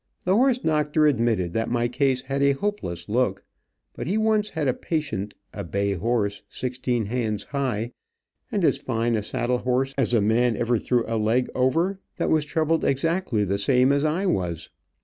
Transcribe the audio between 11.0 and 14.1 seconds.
a leg over, that was troubled exactly the same as